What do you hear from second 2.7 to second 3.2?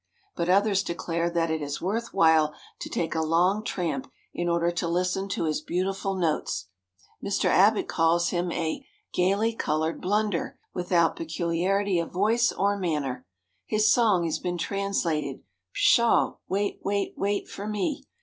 to take